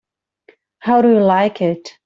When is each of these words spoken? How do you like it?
How 0.79 1.03
do 1.03 1.09
you 1.09 1.19
like 1.19 1.61
it? 1.61 1.99